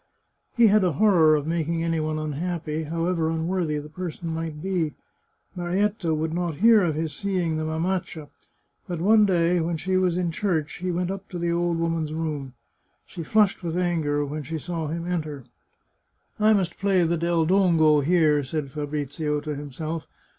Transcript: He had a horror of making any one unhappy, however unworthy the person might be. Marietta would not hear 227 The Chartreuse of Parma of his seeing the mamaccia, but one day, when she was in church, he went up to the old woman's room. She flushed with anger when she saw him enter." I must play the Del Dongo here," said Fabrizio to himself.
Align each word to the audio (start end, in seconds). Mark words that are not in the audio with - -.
He 0.57 0.65
had 0.65 0.83
a 0.83 0.93
horror 0.93 1.35
of 1.35 1.45
making 1.45 1.83
any 1.83 1.99
one 1.99 2.17
unhappy, 2.17 2.85
however 2.85 3.29
unworthy 3.29 3.77
the 3.77 3.87
person 3.87 4.33
might 4.33 4.59
be. 4.59 4.95
Marietta 5.55 6.15
would 6.15 6.33
not 6.33 6.55
hear 6.55 6.77
227 6.79 7.57
The 7.57 7.61
Chartreuse 7.61 7.61
of 7.61 7.67
Parma 7.67 7.95
of 7.99 8.05
his 8.07 8.09
seeing 8.09 8.25
the 8.25 8.25
mamaccia, 8.25 8.29
but 8.87 8.99
one 8.99 9.25
day, 9.27 9.59
when 9.61 9.77
she 9.77 9.97
was 9.97 10.17
in 10.17 10.31
church, 10.31 10.77
he 10.79 10.89
went 10.89 11.11
up 11.11 11.29
to 11.29 11.37
the 11.37 11.51
old 11.51 11.77
woman's 11.77 12.13
room. 12.13 12.55
She 13.05 13.21
flushed 13.23 13.61
with 13.61 13.77
anger 13.77 14.25
when 14.25 14.41
she 14.41 14.57
saw 14.57 14.87
him 14.87 15.05
enter." 15.05 15.43
I 16.39 16.53
must 16.55 16.79
play 16.79 17.03
the 17.03 17.15
Del 17.17 17.45
Dongo 17.45 17.99
here," 18.01 18.43
said 18.43 18.71
Fabrizio 18.71 19.39
to 19.41 19.53
himself. 19.55 20.07